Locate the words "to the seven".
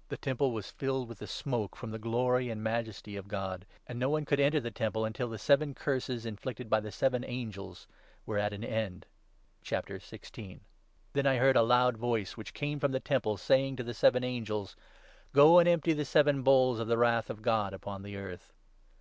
13.78-14.22